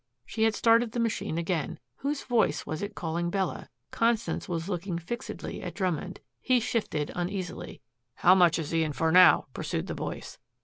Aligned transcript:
She 0.25 0.45
had 0.45 0.55
started 0.55 0.93
the 0.93 0.99
machine 0.99 1.37
again. 1.37 1.77
Whose 1.97 2.23
voice 2.23 2.65
was 2.65 2.81
it 2.81 2.95
calling 2.95 3.29
Bella? 3.29 3.69
Constance 3.91 4.49
was 4.49 4.67
looking 4.67 4.97
fixedly 4.97 5.61
at 5.61 5.75
Drummond. 5.75 6.21
He 6.41 6.59
shifted 6.59 7.11
uneasily. 7.13 7.81
"How 8.15 8.33
much 8.33 8.57
is 8.57 8.71
he 8.71 8.81
in 8.83 8.93
for 8.93 9.11
now?" 9.11 9.45
pursued 9.53 9.85
the 9.85 9.93
voice. 9.93 10.39